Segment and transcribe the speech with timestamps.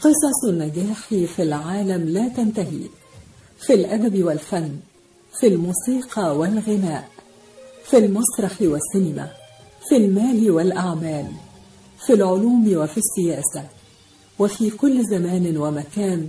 [0.00, 2.80] قصص النجاح في العالم لا تنتهي.
[3.66, 4.76] في الأدب والفن
[5.40, 7.08] في الموسيقى والغناء
[7.84, 9.30] في المسرح والسينما
[9.88, 11.26] في المال والأعمال
[12.06, 13.68] في العلوم وفي السياسة
[14.38, 16.28] وفي كل زمان ومكان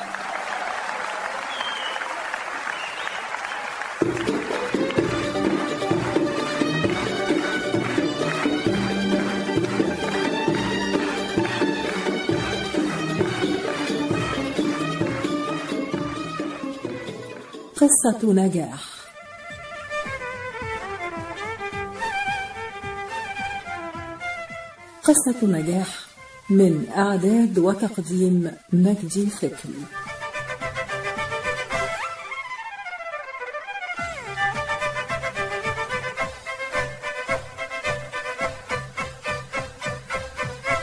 [18.01, 18.83] قصة نجاح.
[25.03, 25.87] قصة نجاح
[26.49, 29.85] من إعداد وتقديم مجدي فكري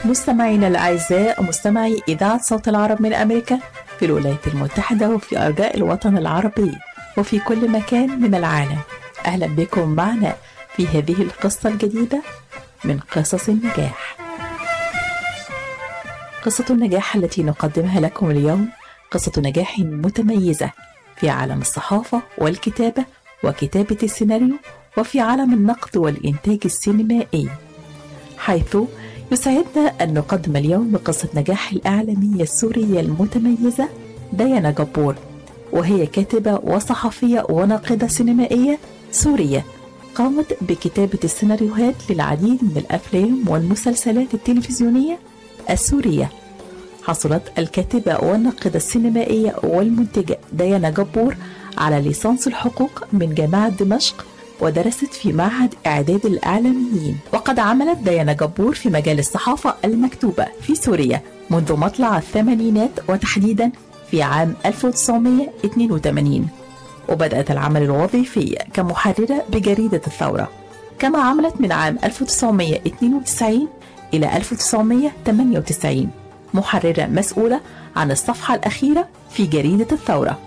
[0.05, 3.59] مستمعينا الأعزاء مستمعي إذاعة صوت العرب من أمريكا
[3.99, 6.71] في الولايات المتحدة وفي أرجاء الوطن العربي.
[7.19, 8.77] وفي كل مكان من العالم.
[9.25, 10.35] أهلا بكم معنا
[10.75, 12.21] في هذه القصة الجديدة
[12.83, 14.17] من قصص النجاح.
[16.45, 18.69] قصة النجاح التي نقدمها لكم اليوم
[19.11, 20.71] قصة نجاح متميزة
[21.15, 23.05] في عالم الصحافة والكتابة
[23.43, 24.55] وكتابة السيناريو
[24.97, 27.49] وفي عالم النقد والإنتاج السينمائي.
[28.37, 28.77] حيث
[29.31, 33.89] يسعدنا أن نقدم اليوم قصة نجاح الإعلامية السورية المتميزة
[34.33, 35.15] ديانا جبور
[35.71, 38.79] وهي كاتبة وصحفية وناقدة سينمائية
[39.11, 39.65] سورية.
[40.15, 45.19] قامت بكتابة السيناريوهات للعديد من الأفلام والمسلسلات التلفزيونية
[45.69, 46.29] السورية.
[47.03, 51.35] حصلت الكاتبة والناقدة السينمائية والمنتجة ديانا جبور
[51.77, 54.25] على ليسانس الحقوق من جامعة دمشق
[54.61, 61.21] ودرست في معهد إعداد الإعلاميين وقد عملت ديانا جبور في مجال الصحافة المكتوبة في سوريا
[61.49, 63.71] منذ مطلع الثمانينات وتحديدا
[64.11, 66.47] في عام 1982
[67.09, 70.49] وبدأت العمل الوظيفي كمحررة بجريدة الثورة
[70.99, 73.67] كما عملت من عام 1992
[74.13, 76.09] إلى 1998
[76.53, 77.61] محررة مسؤولة
[77.95, 80.37] عن الصفحة الأخيرة في جريدة الثورة.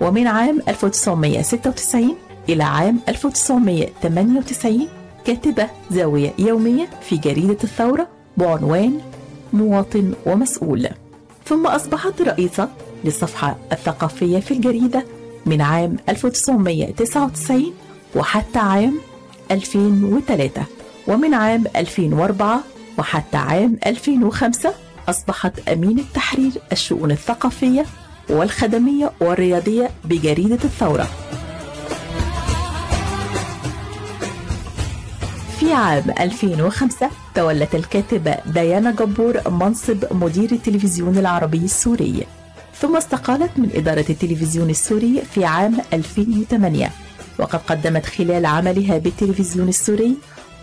[0.00, 2.16] ومن عام 1996
[2.48, 4.88] إلى عام 1998
[5.24, 9.00] كاتبة زاوية يومية في جريدة الثورة بعنوان
[9.52, 10.88] مواطن ومسؤول.
[11.44, 12.68] ثم أصبحت رئيسة
[13.04, 15.04] للصفحة الثقافية في الجريدة
[15.46, 17.72] من عام 1999
[18.16, 19.00] وحتى عام
[19.50, 20.62] 2003
[21.08, 22.60] ومن عام 2004
[22.98, 24.74] وحتى عام 2005
[25.08, 27.86] أصبحت أمين التحرير الشؤون الثقافية
[28.30, 31.08] والخدمية والرياضية بجريدة الثورة.
[35.60, 42.26] في عام 2005 تولت الكاتبة ديانا جبور منصب مدير التلفزيون العربي السوري.
[42.84, 46.90] ثم استقالت من إدارة التلفزيون السوري في عام 2008
[47.38, 50.16] وقد قدمت خلال عملها بالتلفزيون السوري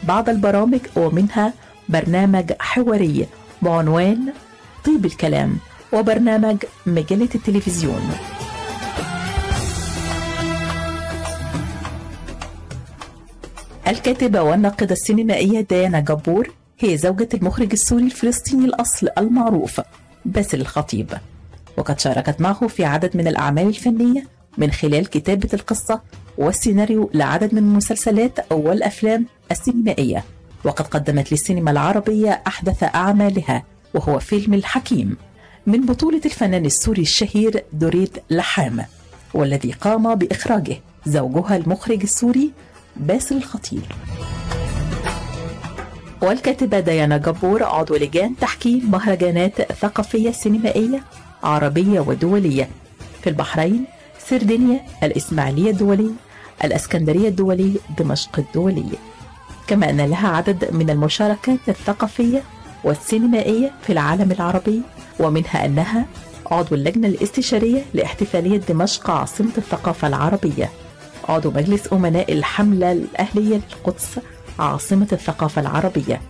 [0.04, 1.54] بعض البرامج ومنها
[1.90, 3.28] برنامج حواري
[3.62, 4.34] بعنوان
[4.86, 5.58] طيب الكلام
[5.94, 8.12] وبرنامج مجلة التلفزيون.
[13.88, 19.82] الكاتبة والناقدة السينمائية ديانا جبور هي زوجة المخرج السوري الفلسطيني الأصل المعروف
[20.26, 21.14] باسل الخطيب.
[21.82, 24.28] وقد شاركت معه في عدد من الأعمال الفنية
[24.58, 26.02] من خلال كتابة القصة
[26.38, 30.24] والسيناريو لعدد من المسلسلات والأفلام السينمائية.
[30.64, 35.18] وقد قدمت للسينما العربية أحدث أعمالها وهو فيلم الحكيم
[35.68, 38.86] من بطولة الفنان السوري الشهير دريد لحام
[39.34, 42.52] والذي قام بإخراجه زوجها المخرج السوري
[42.96, 43.82] باسل الخطيب.
[46.22, 51.04] والكاتبة ديانا جبور عضو لجان تحكيم مهرجانات ثقافية سينمائية
[51.44, 52.70] عربية ودولية.
[53.24, 53.86] في البحرين
[54.28, 56.12] سردينيا الإسماعيلية الدولي
[56.64, 58.86] الأسكندرية الدولي دمشق الدولي.
[59.68, 62.44] كما أن لها عدد من المشاركات الثقافية
[62.84, 64.82] والسينمائية في العالم العربي
[65.20, 66.06] ومنها أنها
[66.52, 70.70] عضو اللجنة الاستشارية لاحتفالية دمشق عاصمة الثقافة العربية.
[71.30, 74.20] عضو مجلس أمناء الحملة الأهلية للقدس
[74.60, 76.22] عاصمة الثقافة العربية.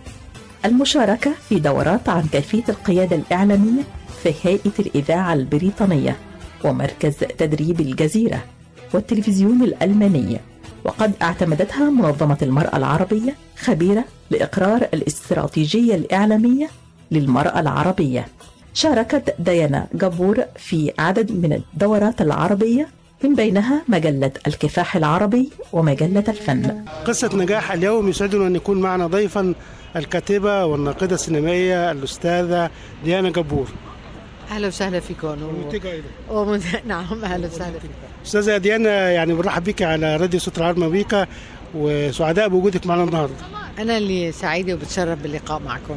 [0.64, 3.82] المشاركة في دورات عن كيفية القيادة الإعلامية
[4.22, 6.16] في هيئة الإذاعة البريطانية
[6.64, 8.44] ومركز تدريب الجزيرة
[8.94, 10.40] والتلفزيون الألماني.
[10.84, 16.68] وقد اعتمدتها منظمة المرأة العربية خبيرة لإقرار الاستراتيجية الإعلامية
[17.10, 18.26] للمرأة العربية.
[18.74, 22.88] شاركت ديانا جبور في عدد من الدورات العربية
[23.24, 26.84] من بينها مجلة الكفاح العربي ومجلة الفن.
[27.06, 29.54] قصة نجاح اليوم يسعدنا أن يكون معنا ضيفا
[29.96, 32.70] الكاتبة والناقدة السينمائية الأستاذة
[33.04, 33.68] ديانا جبور.
[34.50, 35.36] أهلا وسهلا فيكم.
[35.72, 36.02] أيضا.
[36.30, 36.60] ومن...
[36.86, 37.94] نعم أهلا وسهلا فيكم.
[38.26, 41.26] أستاذة ديانا يعني بنرحب بك على راديو صوت العرب مبيكا
[41.74, 43.34] وسعداء بوجودك معنا النهارده.
[43.78, 45.96] أنا اللي سعيدة وبتشرف باللقاء معكم.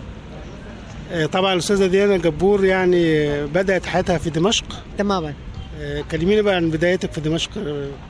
[1.11, 4.65] آه، طبعا الأستاذة ديانا جبور يعني بدأت حياتها في دمشق.
[4.97, 5.33] تماما.
[5.79, 7.49] آه، كلميني بقى عن بدايتك في دمشق.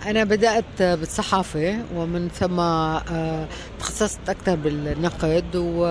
[0.06, 3.48] أنا بدأت بالصحافة ومن ثم آه،
[3.80, 5.86] تخصصت أكثر بالنقد و...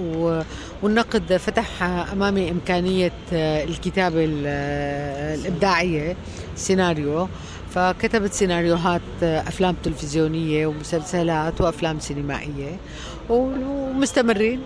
[0.00, 0.42] و...
[0.82, 6.16] والنقد فتح أمامي إمكانية آه، الكتابة ال- آه، الإبداعية
[6.56, 7.28] سيناريو.
[7.74, 12.76] فكتبت سيناريوهات أفلام تلفزيونية ومسلسلات وأفلام سينمائية
[13.30, 14.60] ومستمرين.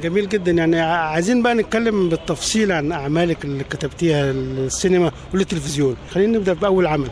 [0.00, 0.52] جميل جدا.
[0.52, 7.08] يعني عايزين بقى نتكلم بالتفصيل عن أعمالك اللي كتبتيها للسينما وللتلفزيون خلينا نبدأ بأول عمل.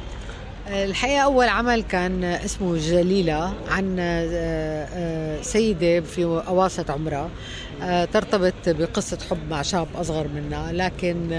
[0.69, 7.29] الحقيقة أول عمل كان اسمه جليلة عن آه، آه، سيدة في أواسط عمرها.
[7.83, 11.33] آه، ترتبط بقصة حب مع شاب أصغر منها لكن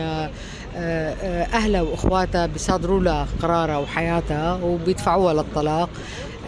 [1.53, 5.89] أهلها وأخواتها بيصادروا لها قرارها وحياتها وبيدفعوها للطلاق.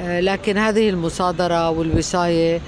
[0.01, 2.61] لكن هذه المصادرة والوصاية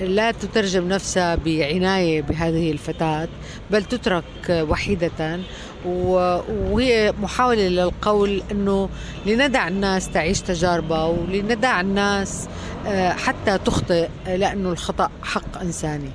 [0.00, 3.28] لا تترجم نفسها بعناية بهذه الفتاة
[3.70, 5.40] بل تترك وحيدة
[5.84, 8.88] وهي محاولة للقول أنه
[9.26, 12.48] لندع الناس تعيش تجاربها ولندع الناس
[12.86, 16.10] آه، حتى تخطئ لأنه الخطأ حق إنساني.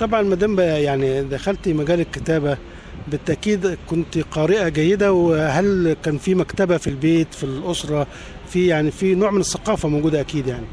[0.00, 2.56] طبعا مدام يعني دخلتي مجال الكتابة
[3.08, 8.06] بالتأكيد كنت قارئة جيدة وهل كان في مكتبة في البيت في الأسرة
[8.48, 10.66] في يعني في نوع من الثقافة موجودة أكيد يعني؟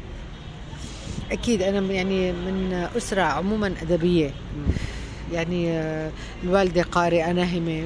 [1.32, 4.30] أكيد أنا يعني من أسرة عموما أدبية.
[5.32, 6.10] يعني آه،
[6.44, 7.82] الوالدة قارئة ناهمة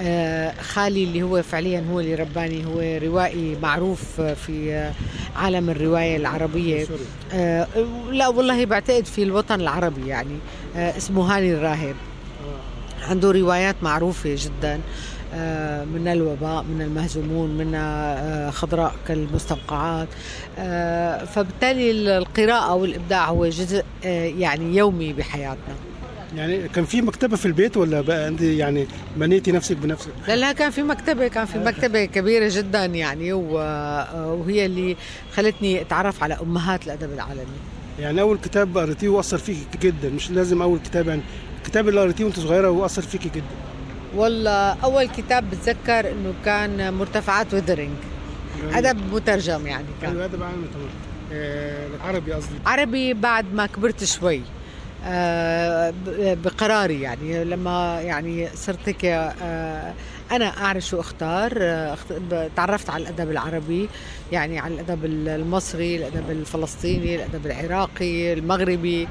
[0.00, 4.90] آه، خالي اللي هو فعليا هو اللي رباني هو روائي معروف آه، في
[5.36, 6.86] عالم الرواية العربية.
[7.32, 7.66] آه،
[8.10, 10.38] لا والله بعتقد في الوطن العربي يعني
[10.76, 11.94] اسمه هاني الراهب.
[13.02, 14.74] عنده روايات معروفة جدا.
[14.74, 14.78] آه،
[15.94, 20.08] من الوباء من المهزومون من آه، خضراء كالمستنقعات
[20.58, 25.74] آه، فبالتالي القراءة والإبداع هو جزء آه، يعني يومي بحياتنا.
[26.36, 28.86] يعني كان في مكتبة في البيت ولا بقى أنت يعني
[29.16, 34.32] بنيتي نفسك بنفسك؟ لا لا كان في مكتبة كان في مكتبة كبيرة جدا يعني آه،
[34.32, 34.96] وهي اللي
[35.34, 37.58] خلتني أتعرف على أمهات الأدب العالمي.
[38.00, 41.22] يعني أول كتاب قريتيه وأثر فيك جدا مش لازم أول كتاب يعني
[41.58, 43.67] الكتاب اللي قريتيه وأنت صغيرة وأثر فيك جدا.
[44.14, 47.96] والله أول كتاب بتذكر إنه كان مرتفعات وذرينج
[48.72, 50.30] أدب مترجم يعني كان.
[50.32, 50.64] تمام
[51.32, 52.54] آه، عربي قصدي.
[52.66, 54.42] عربي بعد ما كبرت شوي.
[55.04, 57.44] آه، بقراري يعني.
[57.44, 59.92] لما يعني صرت هيك آه،
[60.32, 61.96] أنا اعرف شو اختار آه،
[62.56, 63.88] تعرفت على الأدب العربي
[64.32, 69.02] يعني على الأدب المصري الأدب الفلسطيني الأدب العراقي المغربي.
[69.02, 69.08] آه،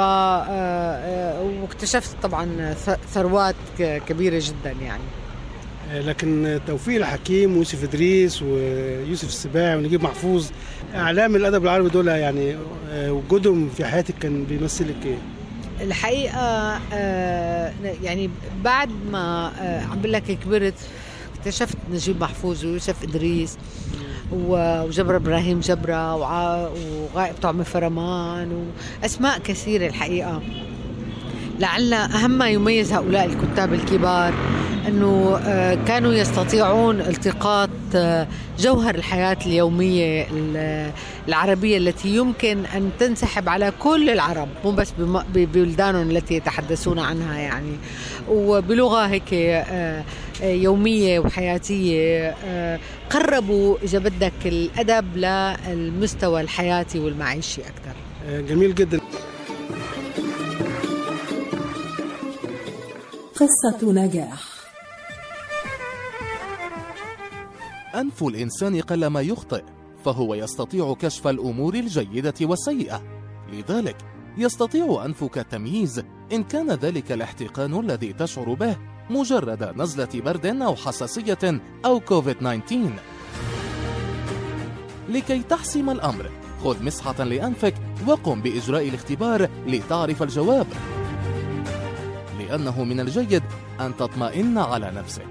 [0.00, 2.74] آه، واكتشفت طبعا
[3.12, 5.02] ثروات كبيرة جدا يعني
[5.92, 10.46] آه، لكن توفيق الحكيم ويوسف إدريس ويوسف السباعي ونجيب محفوظ
[10.94, 12.56] أعلام الأدب العربي دول يعني
[12.90, 15.18] آه، وجودهم في حياتك كان بيمثلك إيه؟
[15.80, 17.72] الحقيقة آه،
[18.02, 18.30] يعني
[18.64, 20.74] بعد ما آه، عم بقول لك كبرت
[21.38, 23.56] اكتشفت نجيب محفوظ ويوسف إدريس
[24.32, 28.66] وجبر إبراهيم جبرة وغائب طعم فرمان
[29.02, 30.42] وأسماء كثيرة الحقيقة.
[31.60, 34.34] لعل أهم ما يميز هؤلاء الكتاب الكبار
[34.88, 38.26] أنه آه، كانوا يستطيعون التقاط آه،
[38.58, 40.90] جوهر الحياة اليومية ال-
[41.28, 44.92] العربية التي يمكن أن تنسحب على كل العرب مو بس
[45.34, 47.72] ببلدانهم التي يتحدثون عنها يعني.
[48.30, 50.04] وبلغة هيك آه،
[50.42, 52.28] يومية وحياتية.
[52.44, 57.96] آه، قربوا إذا بدك الأدب للمستوى الحياتي والمعيشي أكثر.
[58.26, 59.00] آه، جميل جدا.
[63.34, 64.42] قصة نجاح.
[67.94, 69.62] أنف الإنسان قلما يخطئ
[70.04, 73.02] فهو يستطيع كشف الأمور الجيدة والسيئة.
[73.52, 73.96] لذلك
[74.38, 78.93] يستطيع أنفك التمييز إن كان ذلك الاحتقان الذي تشعر به.
[79.10, 82.92] مجرد نزلة برد أو حساسية أو كوفيد 19
[85.08, 86.30] لكي تحسم الأمر
[86.64, 87.74] خذ مسحة لأنفك
[88.06, 90.66] وقم بإجراء الاختبار لتعرف الجواب.
[92.38, 93.42] لأنه من الجيد
[93.80, 95.26] أن تطمئن على نفسك.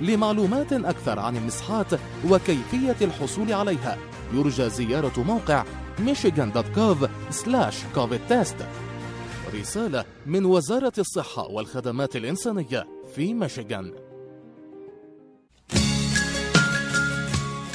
[0.00, 1.86] لمعلومات أكثر عن المسحات
[2.30, 3.98] وكيفية الحصول عليها
[4.32, 5.64] يرجى زيارة موقع
[5.98, 7.08] michigan.gov
[7.94, 8.64] covid test.
[9.54, 12.99] رسالة من وزارة الصحة والخدمات الإنسانية.
[13.16, 13.92] في ميشيغان.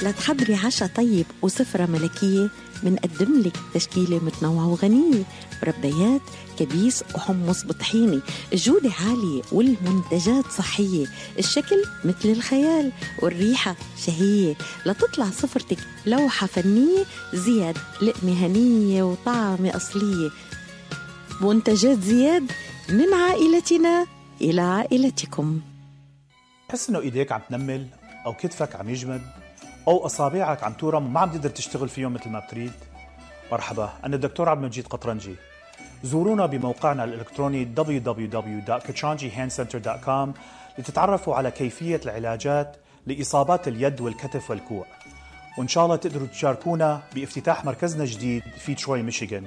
[0.02, 2.50] لتحضري عشاء طيب وسفرة ملكية
[2.82, 5.22] منقدم لك تشكيلة متنوعة وغنية
[5.62, 6.20] مربيات
[6.58, 8.20] كبيس وحمص بطحيني
[8.52, 11.06] الجودة عالية والمنتجات صحية.
[11.38, 13.76] الشكل مثل الخيال والريحة
[14.06, 14.54] شهية.
[14.86, 20.30] لتطلع سفرتك لوحة فنية زياد لقمة هنية وطعمة أصلية.
[21.40, 22.52] منتجات زياد
[22.88, 24.15] من عائلتنا.
[24.40, 25.60] إلى عائلتكم.
[26.68, 27.86] تحس إنه إيديك عم تنمل
[28.26, 29.22] أو كتفك عم يجمد
[29.88, 32.72] أو أصابعك عم تورم وما عم تقدر تشتغل فيهم مثل ما بتريد.
[33.52, 35.34] مرحبا أنا الدكتور عبد المجيد قطرنجي.
[36.04, 40.28] زورونا بموقعنا الإلكتروني www.kachanjihandcenter.com
[40.78, 42.76] لتتعرفوا على كيفية العلاجات
[43.06, 44.86] لإصابات اليد والكتف والكوع.
[45.58, 49.46] وإن شاء الله تقدروا تشاركونا بافتتاح مركزنا الجديد في تروي ميشيغان.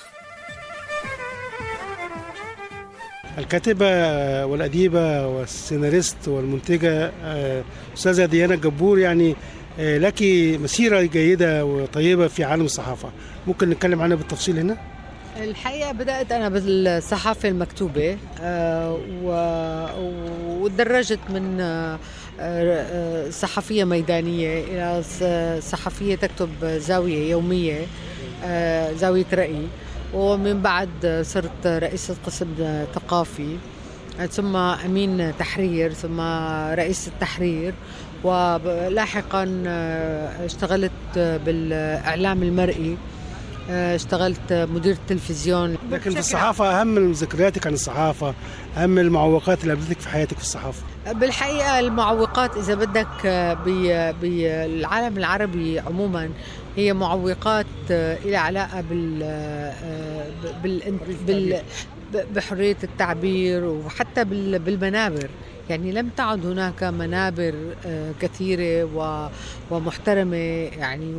[3.37, 3.85] الكاتبة
[4.45, 7.63] والأديبة والسيناريست والمنتجة آه،
[7.97, 9.35] أستاذة ديانا جبور يعني
[9.79, 10.21] آه، لك
[10.63, 13.09] مسيرة جيدة وطيبة في عالم الصحافة
[13.47, 14.77] ممكن نتكلم عنها بالتفصيل هنا؟
[15.43, 19.87] الحقيقة بدأت أنا بالصحافة المكتوبة آه، و-
[20.63, 21.61] وتدرجت من
[23.31, 25.01] صحفية ميدانية إلى
[25.61, 27.79] صحفية تكتب زاوية يومية
[28.95, 29.61] زاوية رأي
[30.13, 32.47] ومن بعد صرت رئيسة قسم
[32.95, 33.57] ثقافي.
[34.31, 36.21] ثم أمين تحرير ثم
[36.73, 37.73] رئيس التحرير.
[38.23, 42.97] ولاحقا آه، اشتغلت بالإعلام المرئي.
[43.69, 48.33] آه، اشتغلت مدير تلفزيون لكن في الصحافة أهم من ذكرياتك عن الصحافة
[48.77, 53.53] أهم المعوقات اللي قابلتك في حياتك في الصحافة؟ بالحقيقة المعوقات إذا بدك آه،
[54.21, 56.29] بالعالم العربي عموما
[56.75, 60.25] هي معوقات آه، إلى علاقة بال آه،
[60.63, 61.61] بال بال
[62.35, 65.29] بحرية التعبير وحتى بال- بالمنابر.
[65.69, 67.53] يعني لم تعد هناك منابر
[68.21, 68.89] كثيرة
[69.71, 70.35] ومحترمة
[70.77, 71.13] يعني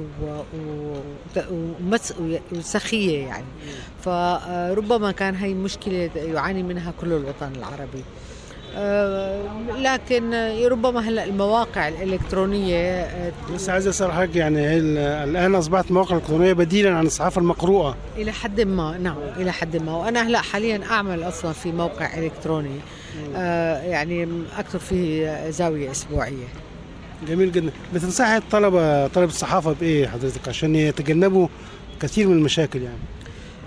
[2.52, 3.44] وسخية يعني.
[4.04, 8.04] فربما كان هي مشكلة يعاني منها كل الوطن العربي.
[9.78, 10.34] لكن
[10.70, 16.16] ربما هلا المواقع الإلكترونية آه، بس عايز أسأل حضرتك يعني هي ال- الآن أصبحت المواقع
[16.16, 17.96] الإلكترونية بديلا عن الصحافة المقروءة.
[18.16, 19.96] إلى حد ما نعم إلى حد ما.
[19.96, 22.76] وأنا هلا حاليا أعمل أصلا في موقع إلكتروني
[23.36, 26.46] آه، يعني اكتب فيه زاوية أسبوعية.
[27.28, 27.70] جميل جدا.
[27.94, 31.48] بتنصحي الطلبة طلبة الصحافة بإيه حضرتك؟ عشان يتجنبوا
[32.00, 32.98] كثير من المشاكل يعني.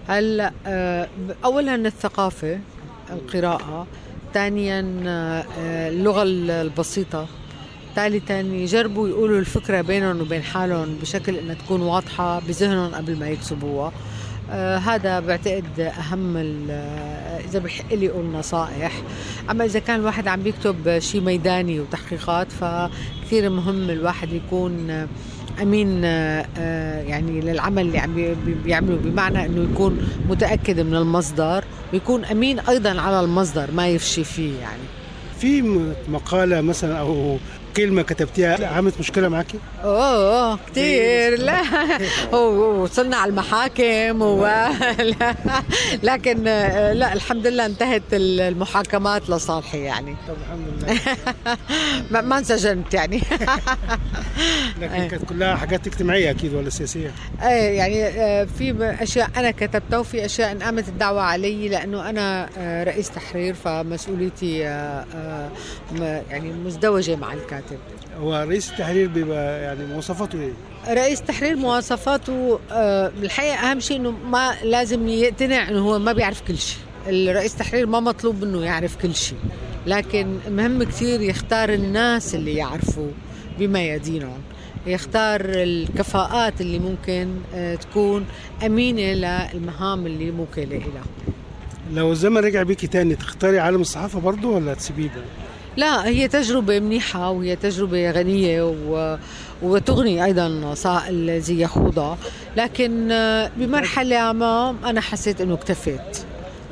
[0.08, 1.08] هلا آه،
[1.46, 2.60] اولا الثقافة
[3.14, 3.88] القراءة
[4.36, 5.46] ثانيا آه،
[5.89, 7.27] اللغة البسيطة.
[7.96, 13.92] ثالثا يجربوا يقولوا الفكرة بينهم وبين حالهم بشكل إنها تكون واضحة بذهنهم قبل ما يكتبوها.
[14.51, 16.38] آه هذا بعتقد أهم
[16.70, 19.01] آه، إذا بحق لي أقول نصائح.
[19.50, 25.08] أما إذا كان الواحد عم بيكتب شيء ميداني وتحقيقات فكثير مهم الواحد يكون آه،
[25.62, 30.96] امين آه، آه، يعني للعمل اللي عم بي- بي- بيعمله بمعنى إنه يكون متأكد من
[30.96, 34.82] المصدر ويكون أمين أيضا على المصدر ما يفشي فيه يعني.
[35.40, 37.38] في م- مقالة مثلا أو
[37.77, 41.62] كلمة كتبتيها عملت مشكلة معاكي؟ أوه كثير لا.
[42.36, 44.46] وصلنا على المحاكم و...
[45.00, 45.36] لا.
[46.10, 46.44] لكن
[46.94, 50.15] لا الحمد لله انتهت المحاكمات لصالحي يعني.
[50.27, 50.67] طب الحمد
[52.12, 52.22] لله.
[52.29, 53.22] ما انسجنت يعني.
[54.82, 60.00] لكن كانت كلها حاجات اجتماعية أكيد ولا سياسية؟ إيه يعني آه، في أشياء أنا كتبتها
[60.00, 67.15] وفي أشياء انقامت الدعوة علي لأنه أنا آه، رئيس تحرير فمسؤوليتي آه، آه، يعني مزدوجة
[67.15, 67.64] مع الكاتب.
[68.19, 70.53] هو رئيس التحرير بيبقى يعني مواصفاته إيه؟
[70.95, 76.41] رئيس تحرير مواصفاته آه، بالحقيقة أهم شيء إنه ما لازم يقتنع إنه هو ما بيعرف
[76.48, 76.79] كل شيء.
[77.07, 79.38] الرئيس تحرير ما مطلوب منه يعرف كل شيء.
[79.88, 83.07] لكن مهم كثير يختار الناس اللي يعرفوا
[83.60, 84.39] بميادينهم
[84.88, 88.25] يختار الكفاءات اللي ممكن آه، تكون
[88.65, 89.01] أمينة
[89.53, 91.03] للمهام اللي موكلة إلها.
[91.93, 95.10] لو الزمن رجع بيكي تاني تختاري عالم الصحافة برضو ولا تسيبيه؟
[95.77, 99.17] لا هي تجربة منيحة وهي تجربة غنية و...
[99.62, 102.17] وتغني أيضا سائل زي يخوضة
[102.58, 106.17] لكن آه، بمرحلة ما أنا حسيت أنه اكتفيت.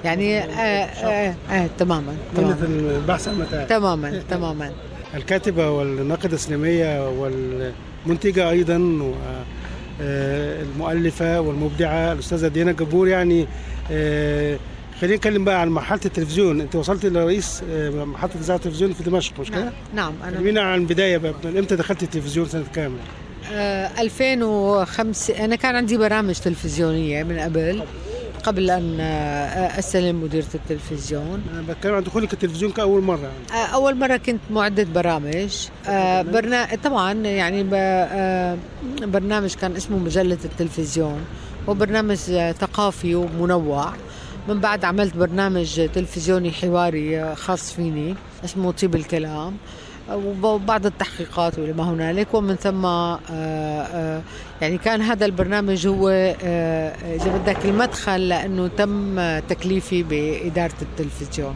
[0.04, 2.66] يعني آه آه آه تماما منة تماما.
[2.96, 4.72] البحث عن متاع تماما تماما.
[5.16, 8.78] الكاتبة والناقدة السينمائية والمنتجة أيضا
[10.00, 13.48] والمؤلفة والمبدعة الأستاذة دينا جبور يعني
[13.92, 14.58] آه،
[15.04, 19.40] خلينا نتكلم بقى عن مرحلة التلفزيون أنت وصلت لرئيس آه، محطة إذاعة التلفزيون في دمشق
[19.40, 22.98] مش كده؟ نعم, نعم أنا كلمينا عن البداية بقى من إمتى دخلت التلفزيون سنة كام؟
[23.54, 27.84] آه 2005 أنا كان عندي برامج تلفزيونية من قبل
[28.44, 33.20] قبل أن آه، أستلم مديرة التلفزيون أنا بتكلم عن دخولك التلفزيون كأول مرة
[33.52, 33.64] يعني.
[33.64, 36.68] آه، أول مرة كنت معدة برامج آه، برنا...
[36.84, 37.66] طبعا يعني.
[37.74, 38.58] آه،
[39.02, 41.22] برنامج كان اسمه مجلة التلفزيون
[41.70, 43.94] هو برنامج آه، ثقافي ومنوع
[44.48, 49.54] من بعد عملت برنامج تلفزيوني حواري آه، خاص فيني اسمه طيب الكلام.
[50.44, 52.34] وبعض التحقيقات وما هنالك.
[52.34, 54.22] ومن ثم آه، آه،
[54.62, 56.10] يعني كان هذا البرنامج هو
[56.44, 61.56] آه، إذا بدك المدخل لأنه تم تكليفي بإدارة التلفزيون.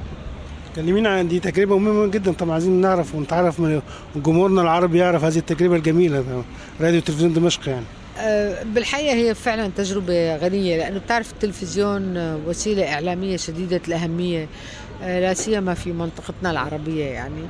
[0.75, 2.31] كلمينا عن دي تجربة مهمة جدا.
[2.31, 3.81] طبعا عايزين نعرف ونتعرف من
[4.15, 6.43] جمهورنا العربي يعرف هذه التجربة الجميلة.
[6.81, 7.85] راديو تلفزيون دمشق يعني.
[7.85, 7.96] آه،
[8.65, 14.47] بالحقيقة هي فعلا تجربة غنية لأنه بتعرف التلفزيون آه، وسيلة إعلامية شديدة الأهمية
[15.03, 17.41] آه، لا سيما في منطقتنا العربية يعني.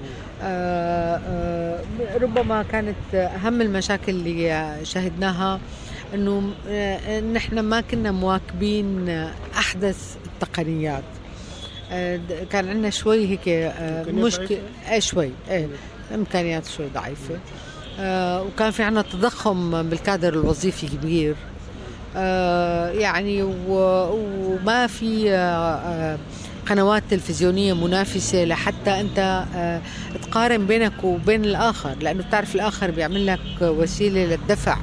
[0.42, 1.80] آه، آه،
[2.22, 5.60] ربما كانت أهم المشاكل اللي شهدناها
[6.14, 11.04] أنه آه، نحن ما كنا مواكبين آه، أحدث التقنيات.
[11.92, 12.20] آه،
[12.52, 14.60] كان عندنا شوي هيك آه، إمكانيات مشكلة
[14.92, 15.68] إيه شوي إيه
[16.16, 16.66] إمكانيات.
[16.66, 17.34] شوي ضعيفة.
[17.36, 17.67] آه
[18.00, 21.36] وكان في عنا تضخم بالكادر الوظيفي كبير.
[22.16, 26.18] آه يعني وما في آه آه
[26.70, 29.82] قنوات تلفزيونية منافسة لحتى أنت آه
[30.22, 34.77] تقارن بينك وبين الآخر لأنه بتعرف الآخر بيعمل لك وسيلة للدفع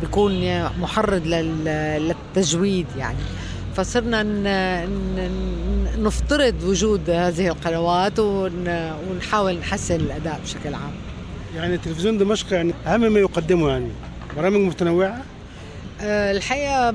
[0.00, 3.18] بيكون محرض لل- للتجويد يعني.
[3.76, 4.22] فصرنا
[5.98, 10.92] نفترض وجود هذه القنوات ون- ونحاول نحسن الأداء بشكل عام.
[11.56, 13.88] يعني تلفزيون دمشق يعني أهم ما يقدمه يعني.
[14.36, 15.22] برامج متنوعة.
[16.02, 16.90] آه، الحقيقة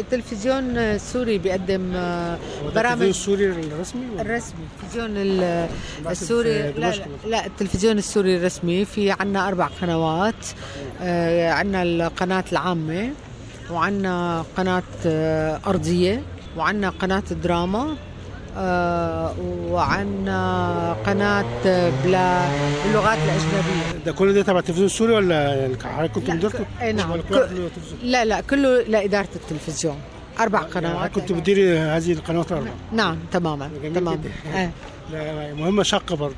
[0.00, 2.38] التلفزيون السوري بيقدم آه،
[2.74, 4.58] برامج التلفزيون السوري الرسمي ولا؟ الرسمي.
[4.76, 5.10] التلفزيون
[6.10, 6.94] السوري لا,
[7.26, 8.84] لا, التلفزيون السوري الرسمي.
[8.84, 10.34] في عنا أربع قنوات
[11.02, 13.10] آه عنا القناة العامة
[13.70, 16.22] وعنا قناة آه أرضية
[16.56, 16.88] وعنا
[18.56, 19.34] آه
[19.70, 22.48] وعنا قناة آه، بلا
[22.84, 27.20] باللغات الأجنبية ده كل ده تبع التلفزيون السوري ولا يعني حضرتك كنت مديرته؟ أي نعم.
[27.20, 27.68] كل؟
[28.02, 29.96] لا لا كله لإدارة التلفزيون
[30.40, 34.18] أربع يعني قنوات كنت بتديري هذه القنوات الأربعة نعم تماما تماما.
[34.54, 34.70] آه.
[35.12, 36.34] لا، مهمة شاقة برضه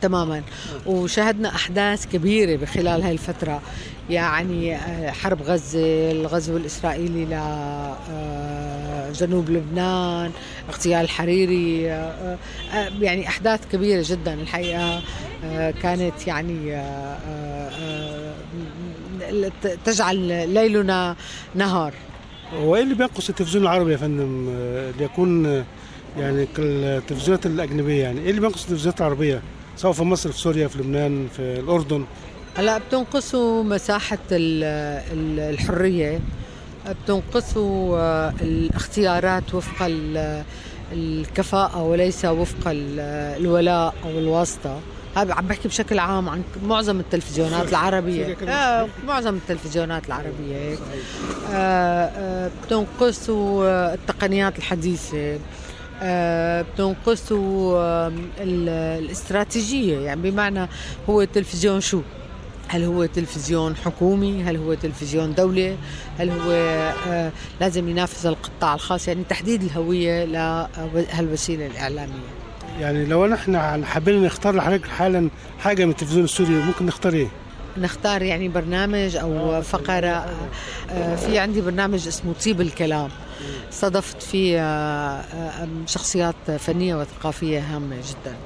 [0.00, 0.42] تماما
[0.86, 3.60] وشاهدنا أحداث كبيرة بخلال هاي الفترة
[4.10, 7.24] يعني آه، حرب غزة الغزو الإسرائيلي
[9.10, 10.30] لجنوب لبنان
[10.68, 12.38] اغتيال الحريري آه،
[12.74, 14.34] آه، يعني أحداث كبيرة جدا.
[14.34, 15.02] الحقيقة
[15.44, 18.32] آه، كانت يعني آه، آه،
[19.22, 19.52] آه،
[19.84, 20.16] تجعل
[20.54, 21.16] ليلنا
[21.54, 21.92] نهار.
[22.62, 25.64] هو إيه اللي بينقص التلفزيون العربي يا فندم؟ آه، ليكون آه،
[26.18, 29.42] يعني كالتلفزيونات الأجنبية يعني إيه اللي بينقص التلفزيونات العربية؟
[29.76, 32.04] سواء في مصر في سوريا في لبنان في الأردن؟
[32.56, 34.64] هلا بتنقصوا مساحة ال-
[35.12, 36.20] ال- الحرية
[37.04, 40.44] بتنقصوا آه، الاختيارات وفق ال-
[40.92, 43.00] الكفاءة وليس وفق ال-
[43.40, 44.80] الولاء أو الواسطة.
[45.16, 48.36] هذا عم بحكي بشكل عام عن معظم التلفزيونات العربية.
[48.48, 50.78] آه معظم التلفزيونات العربية هيك.
[51.52, 55.38] آه آه بتنقصوا التقنيات الحديثة.
[56.02, 58.08] آه، بتنقصوا آه،
[58.40, 58.68] ال-
[59.04, 59.98] الاستراتيجية.
[59.98, 60.68] يعني بمعنى
[61.10, 62.00] هو التلفزيون شو؟
[62.72, 65.76] هل هو تلفزيون حكومي؟ هل هو تلفزيون دولة
[66.18, 66.50] هل هو
[67.08, 72.32] آه، لازم ينافس القطاع الخاص؟ يعني تحديد الهوية لهالوسيلة الإعلامية.
[72.80, 77.28] يعني لو نحن حابين نختار لحضرتك حالا حاجة من التلفزيون السوري ممكن نختار إيه؟
[77.76, 80.26] نختار يعني برنامج أو فقرة
[80.90, 83.08] آه، في عندي برنامج اسمه طيب الكلام.
[83.72, 88.36] استضفت فيه آه، آه، شخصيات فنية وثقافية هامة جداً.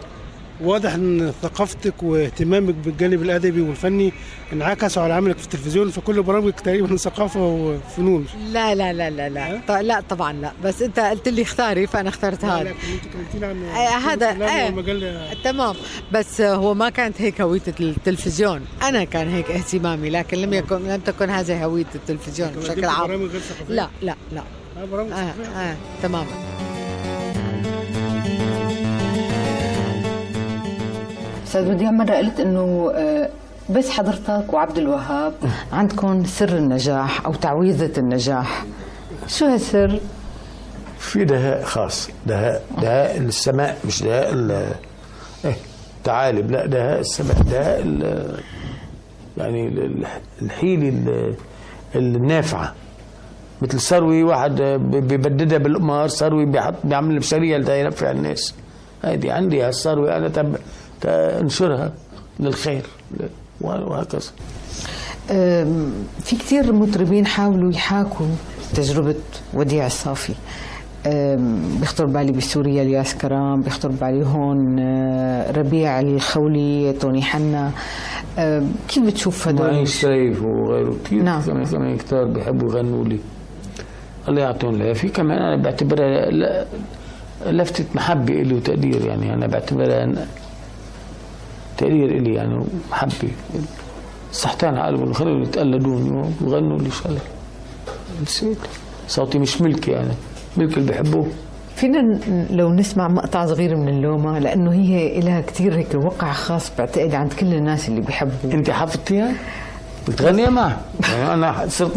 [0.61, 4.13] واضح إن ثقافتك واهتمامك بالجانب الأدبي والفني
[4.53, 8.27] انعكسوا على عملك في التلفزيون فكل برامجك تقريبا ثقافة وفنون.
[8.53, 9.61] لا لا لا لا لا.
[9.69, 10.53] ط- لا طبعا لا.
[10.65, 12.71] بس أنت قلت لي اختاري فأنا اخترت هذا.
[13.77, 15.35] آه، هذا- آه.
[15.45, 15.75] تمام.
[16.13, 18.61] بس هو ما كانت هيك هوية التلفزيون.
[18.83, 23.29] أنا كان هيك اهتمامي لكن لم يكن لم تكن هذه هوية التلفزيون بشكل عام.
[23.69, 24.43] لا لا لا.
[24.93, 25.17] برامج آه
[25.57, 26.27] آه تماما.
[31.47, 33.29] أستاذ وديع مره قلت إنه آه،
[33.71, 35.33] بس حضرتك وعبد الوهاب
[35.73, 38.65] عندكم سر النجاح أو تعويذة النجاح.
[39.29, 40.01] شو هالسر؟
[40.99, 44.73] في دهاء خاص دهاء دهاء السماء مش دهاء ال-
[45.45, 45.57] إيه
[46.05, 48.41] تعالب لا دهاء السماء دهاء ال-
[49.39, 50.07] يعني ال- ال-
[50.43, 51.35] الحيلة ال-
[51.97, 52.75] النافعة.
[53.63, 58.55] مثل ثروي واحد بيبددها بالقمار ثروي بيحط بيعمل بشرية لينفع الناس.
[59.05, 60.57] هذه عندي هالثروة أنا تب
[61.41, 61.93] تنشرها
[62.41, 62.83] للخير
[63.61, 64.31] وهكذا.
[66.19, 68.27] في كتير مطربين حاولوا يحاكوا
[68.75, 69.15] تجربة
[69.55, 70.35] وديع الصافي.
[71.81, 77.71] بيخطر بالي بسوريا الياس كرام بيخطر بالي هون آه، ربيع الخولي توني حنا.
[78.89, 80.97] كيف بتشوف هدول؟ معين سيف وغيره.
[81.05, 81.43] كثير نعم.
[81.43, 83.19] كمان كمان كتار بيحبوا يغنوا لي.
[84.29, 85.09] الله يعطيهم العافية.
[85.09, 86.31] كمان أنا بعتبرها
[87.47, 89.35] لفتة محبة إلي وتقدير يعني.
[89.35, 90.27] أنا بعتبرها
[91.83, 93.29] أنا تقدير إلي يعني ومحبة
[94.33, 97.19] صحتان عقلهم خلوا يتقلدوني ويغنوا لي شغلة.
[98.23, 98.59] نسيت.
[99.09, 100.13] صوتي مش ملكي يعني.
[100.57, 101.27] ملك اللي بحبوه.
[101.77, 102.19] فينا
[102.51, 107.33] لو نسمع مقطع صغير من اللومة لأنه هي لها كتير هيك وقع خاص بعتقد عند
[107.33, 109.33] كل الناس اللي بيحبوا أنت حافظتيها؟
[110.09, 110.81] بتغنيها معها
[111.13, 111.97] يعني أنا صرت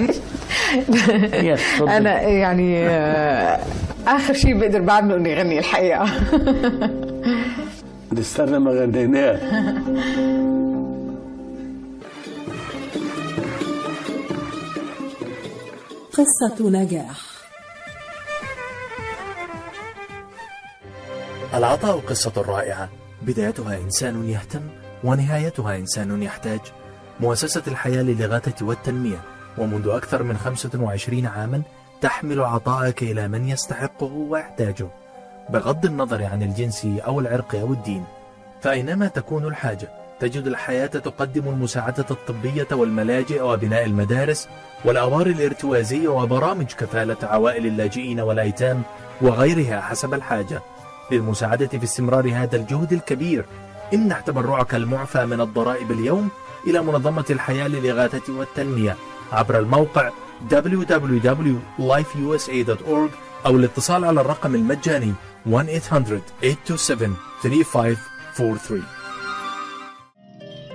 [1.76, 1.88] تفضل.
[1.88, 3.60] أنا يعني آه،
[4.06, 6.04] آخر شيء بقدر بعمله إني أغني الحقيقة.
[8.18, 9.84] استنى ما غنيناها
[16.12, 17.20] قصة نجاح.
[21.54, 22.88] العطاء قصة رائعة.
[23.22, 24.60] بدايتها إنسان يهتم
[25.04, 26.60] ونهايتها إنسان يحتاج.
[27.20, 29.20] مؤسسة الحياة للإغاثة والتنمية.
[29.58, 31.62] ومنذ أكثر من 25 عاما
[32.00, 34.99] تحمل عطاءك إلى من يستحقه ويحتاجه.
[35.52, 38.04] بغض النظر عن الجنس أو العرق أو الدين
[38.60, 39.88] فأينما تكون الحاجة
[40.20, 44.48] تجد الحياة تقدم المساعدة الطبية والملاجئ وبناء المدارس
[44.84, 48.82] والأوار الارتوازية وبرامج كفالة عوائل اللاجئين والأيتام
[49.22, 50.62] وغيرها حسب الحاجة.
[51.10, 53.44] للمساعدة في استمرار هذا الجهد الكبير
[53.94, 56.28] امنح تبرعك المعفى من الضرائب اليوم
[56.66, 58.96] إلى منظمة الحياة للإغاثة والتنمية
[59.32, 60.10] عبر الموقع
[60.50, 63.10] www.lifeusa.org
[63.46, 65.12] أو الاتصال على الرقم المجاني
[65.44, 68.99] 1 800 827 3543.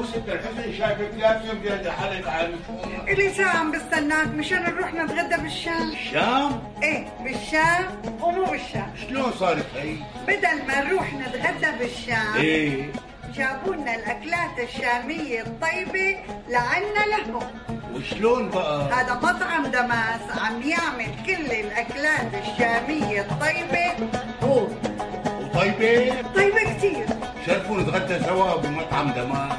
[0.00, 0.82] الحسن
[2.26, 2.54] عارف
[3.08, 9.66] إلي ساعة عم بستناك مشان نروح نتغدى بالشام الشام؟ إيه بالشام ومو بالشام شلون صارت
[9.76, 9.94] هي؟
[10.26, 12.92] بدل ما نروح نتغدى بالشام إيه
[13.34, 16.16] جابوا لنا الأكلات الشامية الطيبة
[16.48, 17.42] لعنا لهم.
[17.94, 24.08] وشلون بقى؟ هذا مطعم دماس عم يعمل كل الأكلات الشامية الطيبة.
[24.42, 24.66] هو
[25.40, 27.06] وطيبة؟ طيبة كتير.
[27.46, 29.58] شرفوا نتغدى سوا بمطعم دمار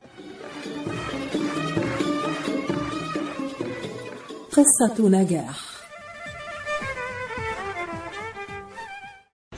[4.51, 5.59] قصة نجاح.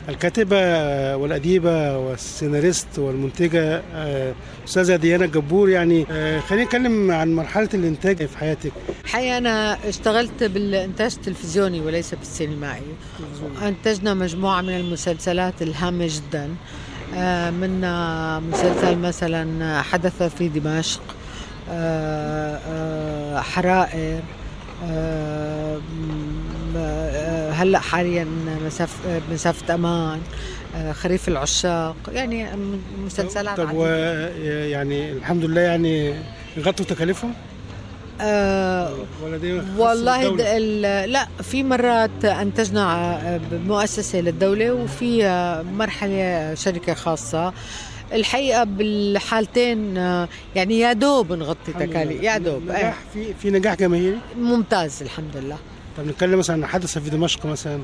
[0.10, 0.58] الكاتبة
[1.15, 4.34] والأديبة والسيناريست والمنتجة آه،
[4.67, 8.71] أستاذة ديانا جبور يعني آه، خلينا نتكلم عن مرحلة الإنتاج في حياتك.
[9.03, 12.82] الحقيقة أنا اشتغلت بالإنتاج التلفزيوني وليس بالسينمائي.
[13.62, 16.49] أنتجنا مجموعة من المسلسلات الهامة جدا.
[17.15, 21.01] آه، منها مسلسل مثلا حدث في دمشق
[23.41, 24.21] حرائر.
[27.54, 28.28] هلأ حاليا
[28.65, 30.22] مسافه مسافة أمان
[30.76, 32.48] آه، خريف العشاق يعني
[33.06, 34.65] مسلسلات طب و عديدة.
[34.65, 36.13] يعني الحمد لله يعني
[36.60, 37.34] غطوا تكاليفهم؟
[38.22, 38.93] آه
[39.24, 40.28] خاصة والله
[41.06, 47.54] لا في مرات أنتجنا آه، بمؤسسه للدولة وفي آه، مرحلة شركة خاصة.
[48.13, 52.23] الحقيقة بالحالتين آه، يعني يا دوب نغطي تكاليف.
[52.23, 52.93] يا دوب نجاح إيه.
[53.13, 55.58] في في نجاح جماهيري ممتاز الحمد لله
[55.97, 57.80] طب نتكلم مثلا عن حدث في دمشق مثلا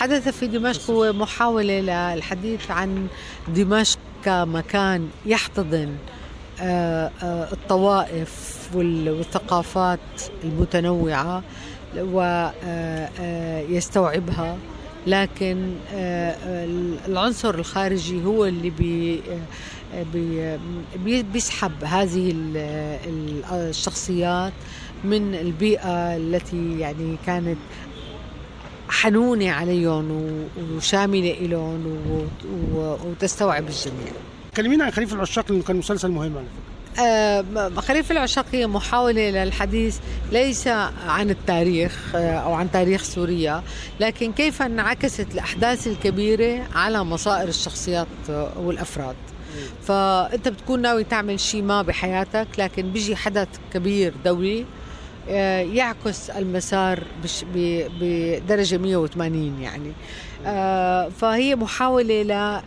[0.00, 3.06] حدث في دمشق هو محاولة للحديث عن
[3.48, 5.94] دمشق كمكان يحتضن
[6.60, 9.98] آه، آه، الطوائف وال- والثقافات
[10.44, 11.42] المتنوعة
[13.68, 14.56] ويستوعبها
[15.06, 16.64] لكن آه، آه،
[17.08, 19.20] العنصر الخارجي هو اللي بي
[19.94, 20.58] آه، بي-
[21.04, 22.56] بي- بيسحب هذه ال-
[23.06, 24.52] ال- الشخصيات
[25.04, 27.58] من البيئة التي يعني كانت
[28.88, 30.30] حنونة عليهم
[30.76, 31.98] وشاملة إلهم
[32.74, 34.12] وتستوعب الجميع.
[34.56, 36.70] كلمينا عن خليفة العشاق لأنه كان مسلسل مهم على فكرة.
[36.76, 36.79] آه،
[37.76, 39.98] خليفة العشاق هي محاولة للحديث
[40.32, 40.68] ليس
[41.06, 43.62] عن التاريخ آه، أو عن تاريخ سوريا
[44.00, 49.16] لكن كيف انعكست الأحداث الكبيرة على مصائر الشخصيات آه، والأفراد.
[49.82, 54.64] فأنت بتكون ناوي تعمل شيء ما بحياتك لكن بيجي حدث كبير دولي
[55.28, 57.04] آه، يعكس المسار
[58.00, 59.92] بدرجة 180 يعني.
[60.46, 62.22] آه، فهي محاولة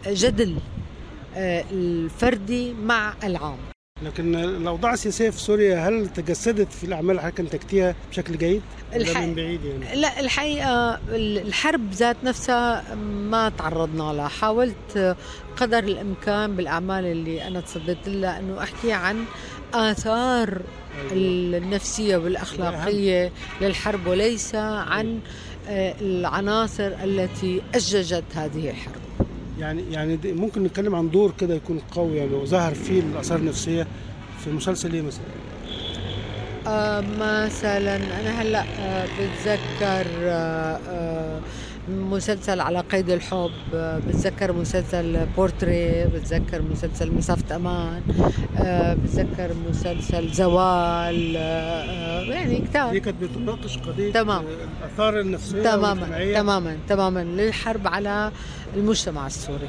[0.08, 0.56] لجدل
[1.36, 3.73] آه، الفردي مع العام.
[4.04, 8.62] لكن الأوضاع السياسية في سوريا هل تجسدت في الأعمال اللي حضرتك انتجتيها بشكل جيد؟
[8.94, 14.28] ولا الح- من بعيد يعني؟ لا الحقيقة الحرب ذات نفسها ما تعرضنا لها.
[14.28, 15.16] حاولت
[15.58, 19.24] قدر الإمكان بالأعمال اللي أنا تصديت لها أنه أحكي عن
[19.74, 20.62] آثار
[21.12, 25.20] النفسية والأخلاقية للحرب وليس عن
[25.70, 29.23] آه، العناصر التي أججت هذه الحرب.
[29.64, 33.88] يعني يعني ممكن نتكلم عن دور كده يكون قوي يعني وظهر فيه الآثار النفسية
[34.44, 35.24] في مسلسل إيه مثلا؟
[36.68, 41.40] آه مثلا أنا هلأ آه بتذكر آه آه
[41.90, 43.50] مسلسل على قيد الحب
[44.08, 48.02] بتذكر مسلسل بورتري بتذكر مسلسل مسافة أمان
[49.04, 51.36] بتذكر مسلسل زوال
[52.30, 54.44] يعني كتاب دي كانت بتناقش قضية تمام.
[54.82, 56.34] الآثار النفسية تماما.
[56.34, 58.32] تماما تماما للحرب على
[58.76, 59.68] المجتمع السوري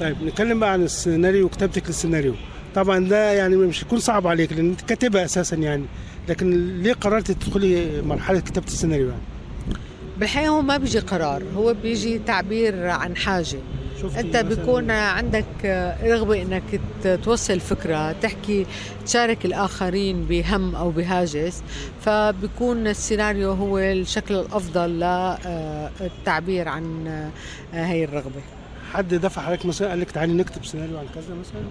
[0.00, 2.34] طيب نتكلم بقى عن السيناريو وكتابتك للسيناريو
[2.74, 5.84] طبعا ده يعني مش هيكون صعب عليك لأن انت كاتبها أساسا يعني
[6.28, 9.20] لكن ليه قررت تدخلي مرحلة كتابة السيناريو يعني؟
[10.16, 13.58] بالحقيقة هو ما بيجي قرار هو بيجي تعبير عن حاجة.
[14.18, 15.44] أنت بيكون عندك
[16.02, 16.80] رغبة إنك
[17.24, 18.66] توصل فكرة تحكي
[19.06, 21.62] تشارك الآخرين بهم أو بهاجس.
[22.00, 24.90] فبيكون السيناريو هو الشكل الأفضل
[26.00, 27.06] للتعبير عن
[27.72, 28.40] هاي الرغبة.
[28.92, 31.62] حد دفع حضرتك مثلا قال لك تعالي نكتب سيناريو عن كذا مثلا؟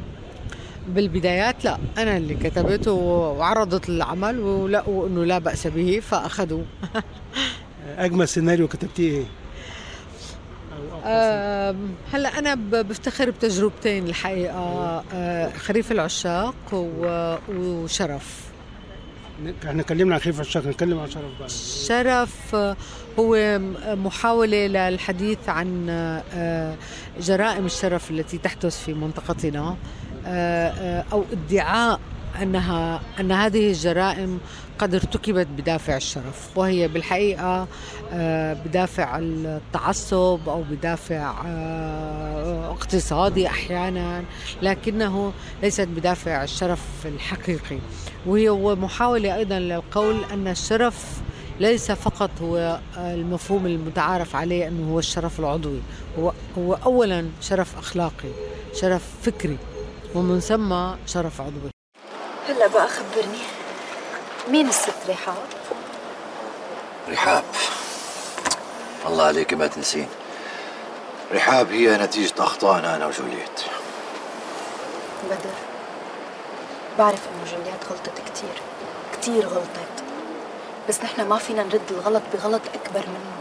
[0.88, 6.66] بالبدايات لا أنا اللي كتبته وعرضت العمل ولقوا انه لا بأس به فاخذوه
[7.98, 9.24] أجمل سيناريو كتبتيه إيه؟
[12.14, 15.04] هلا أنا بفتخر بتجربتين الحقيقة.
[15.14, 16.56] آه، خريف العشاق
[17.50, 18.44] وشرف.
[19.66, 22.56] إحنا اتكلمنا عن خليفه الشيخ نتكلم عن شرف بقى شرف
[23.20, 25.88] هو محاولة للحديث عن
[26.34, 26.76] آه،
[27.20, 29.76] جرائم الشرف التي تحدث في منطقتنا.
[30.26, 32.00] آه، أو ادعاء
[32.42, 34.40] انها أن هذه الجرائم
[34.80, 37.68] قد ارتكبت بدافع الشرف وهي بالحقيقة
[38.14, 44.24] آه، بدافع التعصب أو بدافع آه، اقتصادي أحيانا
[44.62, 47.80] لكنه ليست بدافع الشرف الحقيقي.
[48.26, 51.22] وهي هو محاوله أيضا للقول أن الشرف
[51.60, 55.80] ليس فقط هو المفهوم المتعارف عليه أنه هو الشرف العضوي.
[56.20, 58.30] هو هو اولا شرف أخلاقي
[58.82, 59.58] شرف فكري
[60.16, 61.73] ومن ثم شرف عضوي.
[62.50, 63.40] هلا بقى خبرني.
[64.48, 65.36] مين الست رحاب؟
[67.10, 67.44] رحاب.
[69.08, 70.08] الله عليك ما تنسين.
[71.34, 73.62] رحاب هي نتيجة أخطائنا أنا وجوليت
[75.24, 75.54] بدر
[77.00, 78.62] بعرف إنه جوليات غلطت كتير
[79.14, 80.04] كتير غلطت.
[80.90, 83.38] بس نحن ما فينا نرد الغلط بغلط أكبر منه.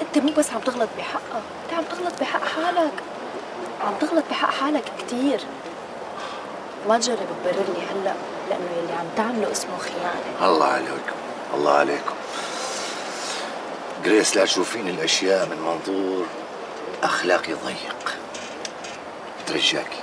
[0.00, 2.92] أنت مو بس عم تغلط بحقها أنت عم تغلط بحق حالك.
[3.86, 5.40] عم تغلط بحق حالك كتير.
[6.88, 8.14] ما تجرب تبررني هلا
[8.50, 10.50] لأنه يلي عم تعمله اسمه خيانة.
[10.50, 11.16] الله عليكم
[11.54, 12.14] الله عليكم.
[14.04, 16.26] جريس لا تشوفين الأشياء من منظور
[17.02, 18.16] أخلاقي ضيق.
[19.46, 20.02] ترجاكي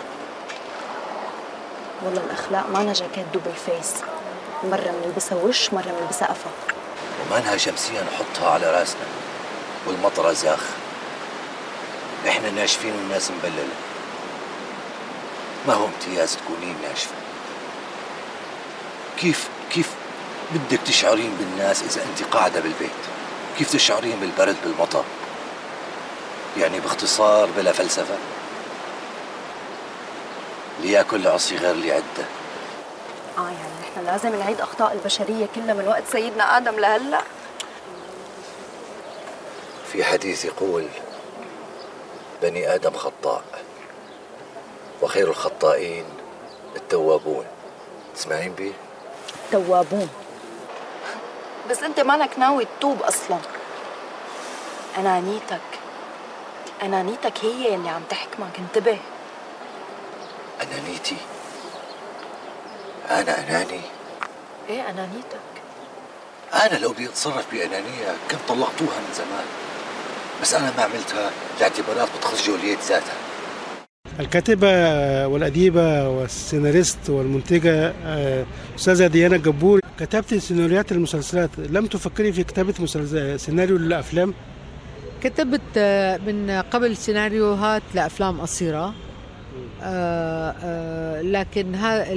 [2.06, 3.94] والله الأخلاق ما جاكيت double face
[4.64, 6.50] مرة بنلبسها وش مرة بنلبسها قفا.
[7.22, 9.06] ومانها شمسية نحطها على راسنا.
[9.88, 10.64] والمطرة زاخ
[12.28, 13.76] إحنا ناشفين والناس مبللة.
[15.68, 17.16] ما هو امتياز تكونين ناشفة؟
[19.18, 19.90] كيف كيف
[20.52, 22.90] بدك تشعرين بالناس إذا أنت قاعدة بالبيت؟
[23.58, 25.04] كيف تشعرين بالبرد بالمطر؟
[26.58, 28.16] يعني باختصار بلا فلسفة؟
[30.82, 32.26] ليأكل عصي غير اللي عده
[33.38, 37.22] آه يعني نحن لازم نعيد أخطاء البشرية كلها من وقت سيدنا آدم لهلأ.
[39.92, 40.88] في حديث يقول
[42.42, 43.44] بني آدم خطاء.
[45.06, 46.06] وخير الخطائين
[46.76, 47.46] التوابون.
[48.16, 48.72] تسمعين بيه؟
[49.52, 50.10] توابون
[51.70, 53.38] بس انت مالك ناوي تتوب أصلا؟
[54.98, 55.62] انانيتك
[56.84, 58.60] انانيتك هي اللي عم تحكمك.
[58.60, 58.98] انتبه.
[60.62, 61.18] أنانيتي
[63.10, 63.82] أنا أناني.
[64.70, 65.46] إيه انانيتك
[66.54, 69.46] أنا لو بدي أتصرف بأنانية كنت طلقتوها من زمان.
[70.42, 73.35] بس أنا ما عملتها لاعتبارات بتخص جولية ذاتها.
[74.20, 74.68] الكاتبة
[75.28, 81.50] والأديبة والسيناريست والمنتجة آه، أستاذة ديانا جبور كتبت سيناريوهات المسلسلات.
[81.58, 84.34] لم تفكري في كتابة مسلسل سيناريو للأفلام؟
[85.24, 88.78] كتبت آه، من قبل سيناريوهات لأفلام قصيرة.
[88.78, 89.05] آه آه
[91.22, 92.16] لكن ها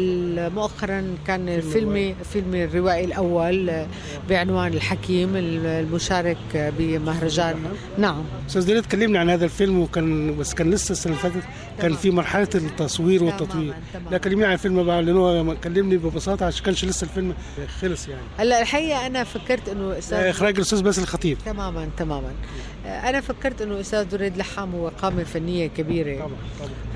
[0.48, 3.86] مؤخرا كان فيلمي فيلمي الروائي الأول آه،
[4.28, 7.56] بعنوان الحكيم المشارك آه، بمهرجان.
[7.98, 8.22] نعم.
[8.48, 11.44] أستاذ ديانا تكلمني عن هذا الفيلم وكان بس كان لسه السنة اللي فاتت
[11.80, 13.74] كان في مرحلة التصوير والتطوير.
[14.10, 17.34] لا كلمني عن الفيلم بقى لأنه هو كلمني ببساطة عشان كانش لسه الفيلم
[17.80, 18.20] خلص يعني.
[18.38, 21.38] هلأ الحقيقة أنا فكرت إنه أستاذ إخراج الأستاذ باسل الخطيب.
[21.46, 22.28] تماما تماما.
[22.28, 26.30] آه، أنا فكرت إنه أستاذ دريد لحام هو قامة فنية كبيرة.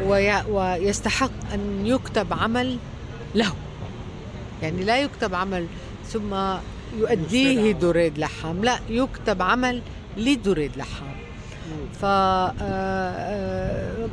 [0.06, 2.76] وي- ويستحق أن يكتب عمل
[3.34, 3.52] له.
[4.62, 5.66] يعني لا يكتب عمل
[6.06, 6.34] ثم
[6.98, 9.82] يؤديه دريد لحام لا يكتب عمل
[10.16, 11.12] لدريد لحام
[12.00, 14.06] ف آه، آه،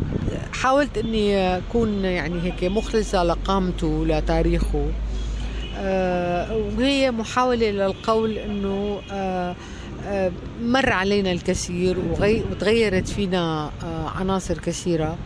[0.54, 4.86] حاولت إني أكون يعني هيك مخلصة لقامته لتاريخه
[5.78, 9.02] آه، وهي محاولة للقول إنه
[10.64, 11.98] مر علينا الكثير
[12.52, 15.18] وتغيرت فينا آه، عناصر كثيرة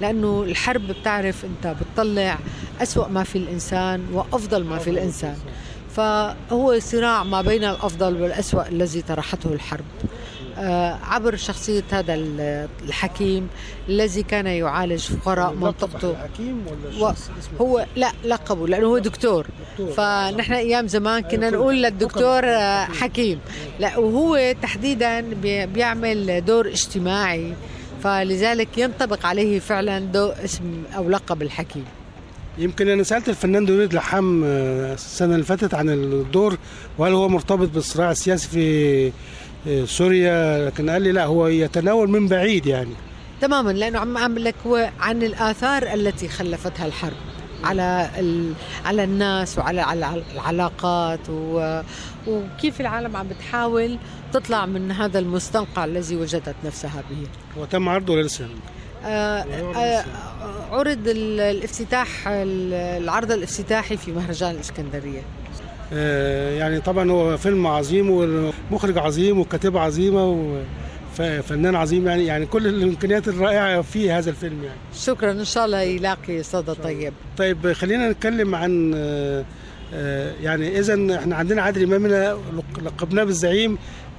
[0.00, 2.38] لأنه الحرب بتعرف أنت بتطلع
[2.82, 5.36] أسوأ ما في الإنسان وأفضل ما في الإنسان.
[5.96, 9.84] فهو صراع ما بين الأفضل والأسوأ الذي طرحته الحرب.
[10.01, 10.01] آه،
[11.02, 13.48] عبر شخصية هذا ال- الحكيم
[13.88, 16.16] الذي كان يعالج فقراء منطقته.
[16.16, 19.46] حكيم ولا و- شخص اسمه هو لا لقبه لأنه هو دكتور.
[19.96, 23.38] فنحن أيام زمان كنا نقول للدكتور آه، حكيم.
[23.80, 27.52] لا وهو تحديدا بي- بيعمل دور اجتماعي.
[28.04, 31.84] فلذلك ينطبق عليه فعلا دو اسم أو لقب الحكيم.
[32.58, 36.58] يمكن أنا سألت الفنان دريد لحام آه، السنة اللي فاتت عن الدور
[36.98, 39.12] وهل هو مرتبط بالصراع السياسي في آه،
[39.84, 42.94] سوريا لكن قال لي لا هو يتناول من بعيد يعني
[43.40, 47.12] تماما لأنه عم اعمل لك هو عن الآثار التي خلفتها الحرب
[47.64, 48.08] على.
[48.84, 51.80] على الناس وعلى على العلاقات و...
[52.28, 53.98] وكيف العالم عم بتحاول
[54.32, 57.26] تطلع من هذا المستنقع الذي وجدت نفسها به
[57.58, 58.46] هو تم عرضه لسه؟
[59.04, 59.44] آه،
[59.76, 60.04] آه،
[60.72, 65.41] عرض ال- الافتتاح ال- العرض الافتتاحي في مهرجان الإسكندرية آه،
[66.58, 68.10] يعني طبعا هو فيلم عظيم
[68.70, 70.52] ومخرج عظيم وكاتبة عظيمة
[71.18, 74.78] وفنان عظيم يعني يعني كل الإمكانيات الرائعة في هذا الفيلم يعني.
[74.94, 77.12] شكرا إن شاء الله يلاقي صدى طيب.
[77.36, 79.44] طيب خلينا نتكلم عن آه،
[79.94, 82.38] آه، يعني اذا إحنا عندنا عادل إمام هنا
[82.82, 83.78] لقبناه بالزعيم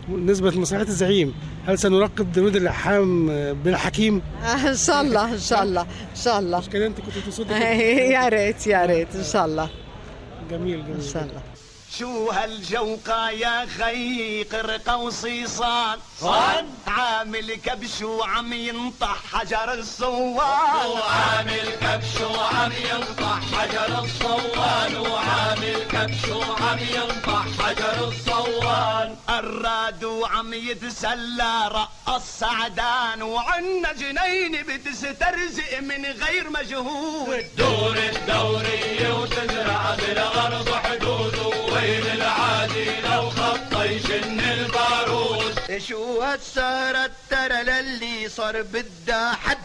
[0.10, 1.34] نسبة مسرحية الزعيم.
[1.68, 6.40] هل سنلقب داوود اللحام آه، بالحكيم؟ آه، إن شاء الله إن شاء الله إن شاء
[6.40, 6.60] الله.
[6.60, 7.56] مش كده أنت كنت تصدق.
[8.16, 9.70] يا ريت يا ريت إن شاء الله.
[10.52, 10.96] جميل جميل.
[10.96, 11.42] إن شاء الله.
[12.00, 16.66] شو هالجوقة يا خي قرقة وصيصان صان.
[16.88, 26.80] عامل كبش وعم ينطح حجر الصوان وعامل كبش وعم ينطح حجر الصوان وعامل كبش وعم
[26.80, 37.46] ينطح حجر الصوان الراد وعم يتسلى رقص سعدان وعنا جنين بتسترزق من غير مجهود.
[37.58, 41.34] دور الدورية وتزرع بالأرض حدود
[41.74, 45.56] وين العادي لو خط يشن البارود.
[45.78, 49.58] شو هالسهرة ترى للي صار بدها حد؟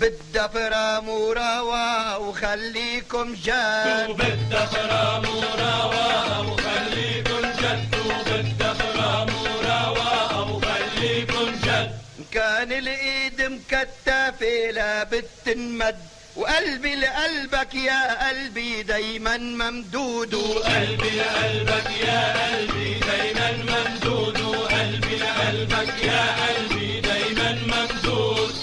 [0.00, 4.06] بدها فرام وراوا وخليكم جد.
[4.10, 7.94] وبدها فرام وراوا وخليكم جد.
[8.06, 11.98] وبدها فرام وراوا وخليكم جد.
[12.32, 15.98] كان الإيد مكتفة لا بتنمد.
[16.38, 20.34] وقلبي لقلبك يا قلبي دايما ممدود.
[20.34, 24.40] وقلبي لقلبك يا قلبي دايما ممدود.
[24.40, 28.54] وقلبي لقلبك يا قلبي دايما ممدود.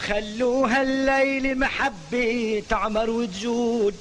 [0.00, 3.94] خلوها الليل محبة تعمر وتجود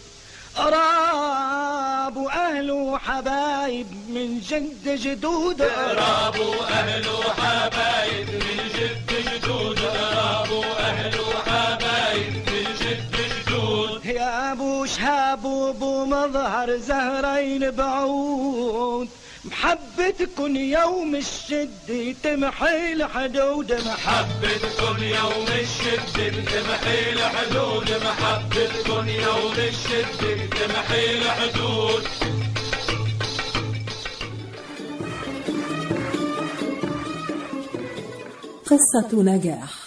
[0.58, 5.62] قراب واهل وحبايب من جد جدود.
[5.62, 9.80] قراب واهل وحبايب من جد جدود.
[9.80, 13.16] قراب واهل وحبايب من جد
[13.48, 14.06] جدود.
[14.06, 19.10] يا أبو شهاب وأبو مظهر زهرين بعود.
[19.48, 32.04] محبتكن يوم الشد تمحي الحدود محبتكن يوم الشد تمحي الحدود محبتكن يوم الشد تمحي الحدود
[38.66, 39.87] قصة نجاح.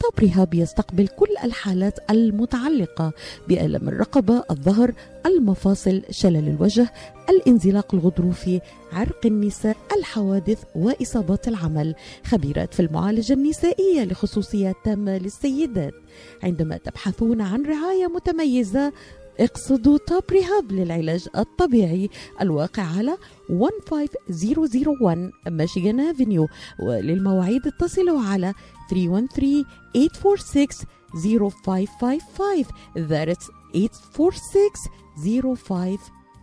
[0.00, 3.12] طب رهاب يستقبل كل الحالات المتعلقة
[3.48, 4.92] بألم الرقبة الظهر
[5.26, 6.92] المفاصل شلل الوجه
[7.28, 8.60] الانزلاق الغضروفي
[8.92, 11.94] عرق النساء الحوادث وإصابات العمل.
[12.24, 15.94] خبيرات في المعالجة النسائية لخصوصيات تامة للسيدات.
[16.42, 18.92] عندما تبحثون عن رعاية متميزة
[19.40, 22.10] اقصدوا Top Rehab للعلاج الطبيعي
[22.40, 23.16] الواقع على
[23.48, 26.48] 15001 ميشيغان Avenue
[26.82, 28.54] وللمواعيد اتصلوا على
[28.90, 29.64] 313
[29.94, 30.66] 846
[31.14, 32.64] 0555
[32.96, 34.70] That's 846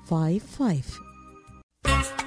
[0.10, 2.27] 0555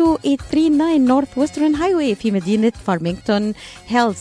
[0.00, 3.54] 32839 Northwestern Highway في مدينة فارمينغتون
[3.88, 4.18] هيلز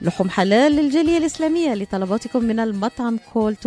[0.00, 3.60] لحوم حلال للجالية الإسلامية لطلباتكم من المطعم call 248-538-7855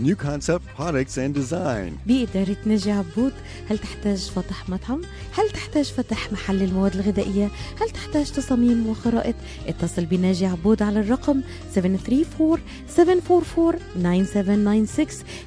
[0.01, 3.33] New Concept Products and Design بإدارة نجي عبود
[3.69, 5.01] هل تحتاج فتح مطعم؟
[5.37, 7.49] هل تحتاج فتح محل المواد الغذائية؟
[7.81, 9.35] هل تحتاج تصاميم وخرائط؟
[9.67, 11.41] اتصل بناجي عبود على الرقم
[11.75, 11.79] 734-744-9796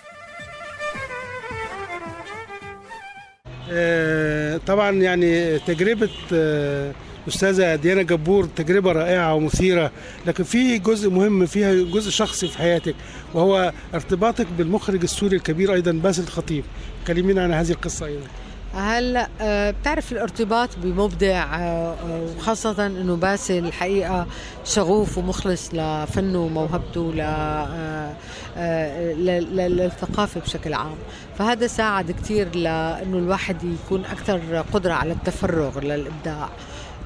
[4.67, 6.93] طبعا يعني تجربة آه،
[7.29, 9.91] أستاذة ديانا جبور تجربة رائعة ومثيرة
[10.27, 12.95] لكن في جزء مهم فيها جزء شخصي في حياتك
[13.35, 16.65] وهو ارتباطك بالمخرج السوري الكبير أيضا باسل الخطيب.
[17.07, 18.27] كلمينا عن هذه القصة أيضا.
[18.75, 24.27] هلا آه، بتعرف الارتباط بمبدع آه، آه، وخاصة إنه باسل الحقيقة
[24.65, 28.13] شغوف ومخلص لفنه وموهبته آه،
[28.57, 30.95] آه، للثقافة بشكل عام.
[31.39, 36.49] فهذا ساعد كثير لأنه الواحد يكون أكثر قدرة على التفرغ للإبداع.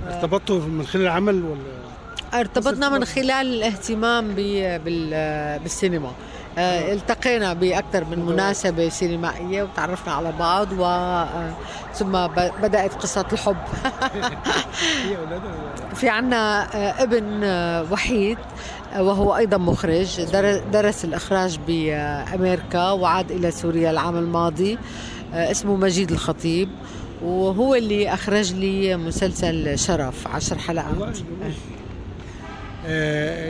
[0.07, 4.35] ارتبطتوا من خلال العمل ولا؟ ارتبطنا من خلال الاهتمام
[5.63, 6.13] بالسينما.
[6.59, 11.55] التقينا بأكثر من مناسبة سينمائية وتعرفنا على بعض و آه،
[11.95, 13.57] ثم ب- بدأت قصة الحب.
[15.95, 18.39] في عنا آه، ابن آه، وحيد
[18.95, 24.79] آه، وهو أيضا مخرج در- درس الإخراج بأمريكا وعاد إلى سوريا العام الماضي
[25.35, 26.69] آه، اسمه مجيد الخطيب
[27.23, 30.89] وهو اللي أخرج لي مسلسل شرف عشر حلقات.
[31.45, 31.76] آه،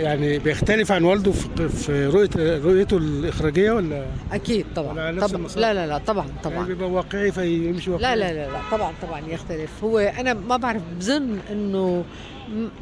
[0.02, 5.10] يعني بيختلف عن والده في في رؤيه رؤيته الإخراجية ولا؟ أكيد طبعا.
[5.10, 6.54] نفس طبعا؟ لا لا لا طبعا طبعا.
[6.56, 8.16] يعني بيبقى واقعي فيمشي واقعي.
[8.16, 9.70] لا لا لا لا طبعا طبعا يختلف.
[9.84, 12.04] هو أنا ما بعرف بظن إنه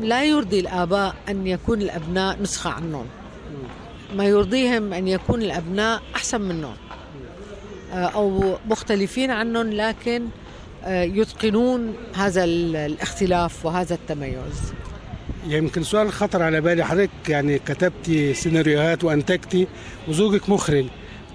[0.00, 3.06] لا يرضي الآباء أن يكون الأبناء نسخة عنهم
[4.16, 6.74] ما يرضيهم أن يكون الأبناء أحسن منهم
[7.92, 10.24] آه، أو مختلفين عنهم لكن
[10.84, 14.72] آه، يتقنون هذا ال- الاختلاف وهذا التميز.
[15.46, 16.84] يمكن سؤال خطر على بالي.
[16.84, 19.66] حضرتك يعني كتبتي سيناريوهات وانتجتي
[20.08, 20.84] وزوجك مخرج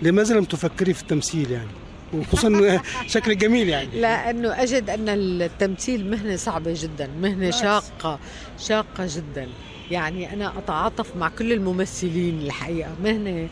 [0.01, 1.69] لماذا لم تفكري في التمثيل يعني؟
[2.13, 4.01] وخصوصا شكلك جميل يعني.
[4.01, 8.19] لأنه أجد أن التمثيل مهنة صعبة جدا مهنة شاقة
[8.59, 9.47] شاقة جدا.
[9.91, 12.89] يعني أنا أتعاطف مع كل الممثلين الحقيقة.
[13.03, 13.47] مهنة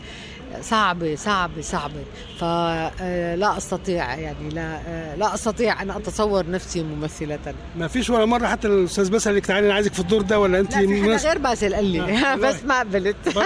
[0.60, 2.04] صعبة صعبة صعبة
[2.38, 7.38] فلا أستطيع يعني لا آه، لا أستطيع أن أتصور نفسي ممثلة.
[7.76, 10.40] ما فيش ولا مرة حتى الأستاذ باسل قال لك تعالي أنا عايزك في الدور ده
[10.40, 12.00] ولا أنت لا في حدا مناسب؟ غير باسل قال لي.
[12.00, 13.16] آه، بس ما قبلت.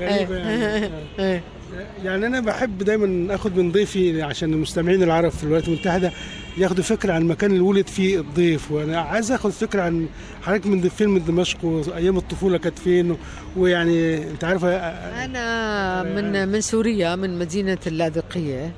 [0.00, 1.40] غريبة يعني.
[2.04, 6.12] يعني أنا بحب دايما آخد من ضيفي عشان المستمعين العرب في الولايات المتحدة
[6.58, 8.70] ياخدوا فكرة عن المكان اللي ولد فيه الضيف.
[8.72, 10.08] وأنا عايز آخد فكرة عن
[10.42, 13.16] حضرتك من فيلم دمشق وايام الطفولة كانت فين؟
[13.56, 14.76] ويعني أنت عارفة
[15.24, 18.72] أنا من من سوريا من مدينة اللاذقية.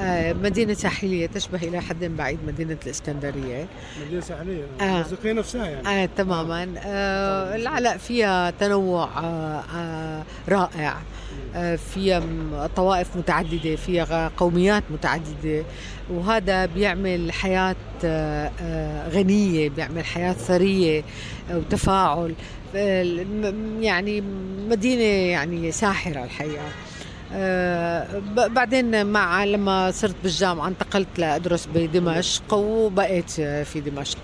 [0.00, 3.66] آه، مدينة ساحلية تشبه إلى حد بعيد مدينة الإسكندرية.
[4.06, 5.00] مدينة ساحلية آه.
[5.00, 5.88] الزقيه نفسها يعني.
[6.02, 6.68] آه تماما.
[6.84, 10.90] آه العلاء فيها تنوع آه آه رائع.
[10.92, 11.02] آه
[11.76, 15.64] فيها م- طوائف متعددة فيها قوميات متعددة.
[16.10, 21.04] وهذا بيعمل حياة آه آه غنية بيعمل حياة ثرية
[21.50, 22.34] آه وتفاعل.
[22.76, 23.24] آه
[23.80, 24.20] يعني
[24.68, 25.72] مدينة يعني
[27.32, 34.18] آه، ب- بعدين مع لما صرت بالجامعة انتقلت لأدرس بدمشق وبقيت آه، في دمشق.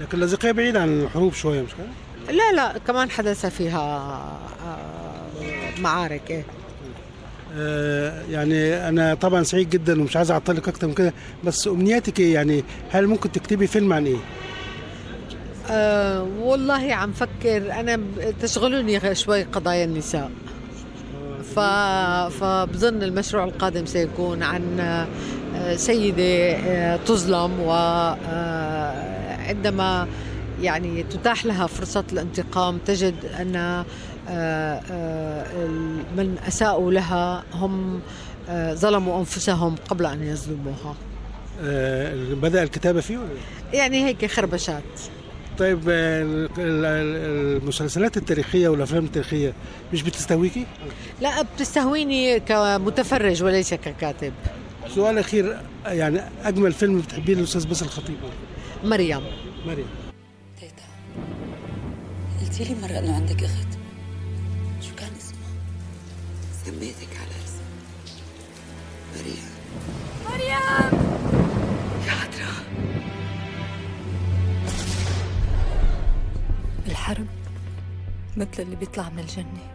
[0.00, 3.80] لكن اللاذقيه بعيد عن الحروب شوية مش كده؟ لا لا كمان حدث فيها
[4.66, 6.38] آه، معارك إيه.
[6.40, 6.44] آه،
[8.30, 11.12] يعني أنا طبعا سعيد جدا ومش عايز أعطلك أكتر من كده
[11.44, 14.18] بس أمنياتك إيه يعني هل ممكن تكتبي فيلم عن إيه؟
[15.70, 18.00] آه والله عم فكر أنا
[18.42, 20.30] تشغلني شوي قضايا النساء
[21.54, 21.60] ف...
[22.40, 25.06] فبظن المشروع القادم سيكون عن آه،
[25.76, 27.60] سيدة آه، تظلم
[29.46, 30.06] وعندما
[30.62, 33.84] يعني تتاح لها فرصة الانتقام تجد أن آه، آه،
[36.16, 38.00] من أساءوا لها هم
[38.48, 40.94] آه، ظلموا أنفسهم قبل أن يظلموها
[41.62, 43.18] آه، بدأ الكتابة فيه؟
[43.72, 44.82] يعني هيك خربشات
[45.58, 49.52] طيب آه، ال- ال- المسلسلات التاريخية والأفلام التاريخية
[49.92, 50.66] مش بتستهويكي؟
[51.20, 54.32] لا بتستهويني كمتفرج وليس ككاتب
[54.94, 55.56] سؤال أخير
[55.86, 58.16] يعني أجمل فيلم بتحبيه للأستاذ باسل الخطيب
[58.84, 59.20] مريم
[59.66, 59.86] مريم
[62.42, 63.75] قلتي لي مرة إنه عندك أخت؟
[66.66, 67.64] سميتك على اسم
[69.14, 69.48] مريم.
[70.30, 70.90] مريم!
[72.06, 72.52] يا حضرة
[76.86, 77.26] الحرب
[78.36, 79.72] مثل اللي بيطلع من الجنة.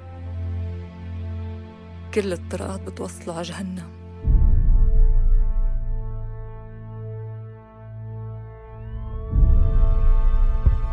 [2.14, 3.92] كل الطرقات بتوصله على جهنم.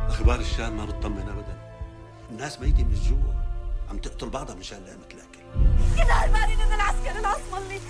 [0.09, 1.59] أخبار الشام ما بتطمن ابدا.
[2.30, 3.38] الناس ميتة من الجوع.
[3.90, 5.08] عم تقتل بعضها مشان لقمة
[5.96, 7.80] كل هالباري نزل عسكر العصمة اللي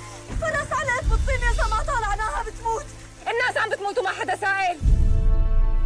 [0.41, 2.87] فرس علقت بالطين إذا ما طالعناها بتموت.
[3.21, 4.79] الناس عم بتموت وما حدا سائل.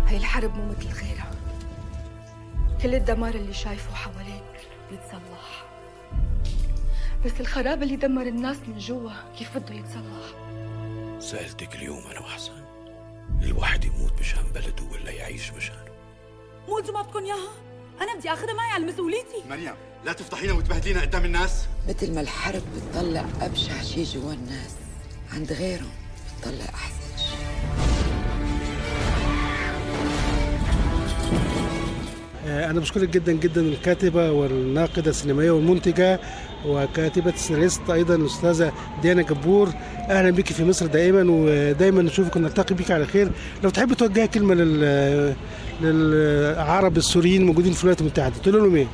[0.07, 1.31] هاي الحرب مو مثل غيرها.
[2.83, 5.65] كل الدمار اللي شايفه حواليك بيتصلح.
[7.25, 10.35] بس الخراب اللي دمر الناس من جوا كيف بده يتصلح؟
[11.19, 12.63] سألتك اليوم أنا وحسن.
[13.43, 15.93] الواحد يموت مشان بلده ولا يعيش مشانه
[16.69, 17.53] موت ما بدكم إياها
[18.01, 19.43] أنا بدي آخذها معي على مسؤوليتي.
[19.51, 19.75] مريم
[20.07, 21.67] لا تفضحينا وتبهدلينا قدام الناس.
[21.89, 24.71] مثل ما الحرب بتطلع أبشع شي جوا الناس
[25.33, 25.91] عند غيرهم
[26.39, 27.35] بتطلع أحسن شي.
[32.47, 36.21] آه، أنا بشكرك جدا جدا الكاتبة والناقدة السينمائية والمنتجة
[36.67, 38.73] وكاتبة السيناريست أيضا الأستاذة
[39.03, 39.69] ديانا جبور
[40.11, 43.31] أهلا بك في مصر دائما ودائما نشوفك ونلتقي بك على خير.
[43.63, 45.35] لو تحب توجهي كلمة لل
[45.81, 48.35] للعرب السوريين الموجودين في الولايات المتحدة.
[48.43, 48.87] تقول لهم إيه؟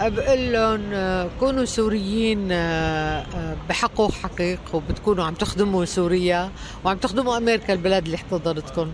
[0.00, 6.50] بقول لهم آه، كونوا سوريين آه، آه، بحق وحقيق وبتكونوا عم تخدموا سوريا
[6.84, 8.92] وعم تخدموا أمريكا البلد اللي احتضنتكم.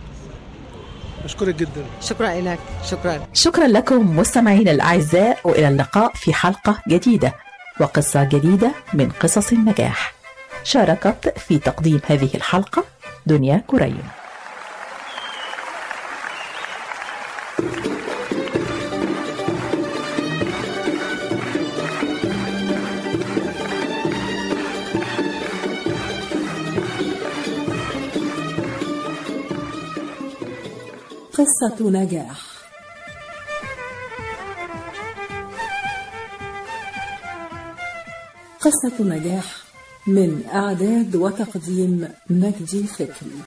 [1.24, 1.84] أشكرك جدا.
[2.00, 2.58] شكرا لك.
[2.90, 3.26] شكرا.
[3.32, 7.34] شكرا لكم مستمعينا الأعزاء وإلى اللقاء في حلقة جديدة
[7.80, 10.14] وقصة جديدة من قصص النجاح.
[10.64, 12.84] شاركت في تقديم هذه الحلقة
[13.26, 14.02] دنيا كريم.
[31.44, 32.40] قصة نجاح.
[38.60, 39.56] قصة نجاح
[40.06, 43.42] من إعداد وتقديم مجدي فكري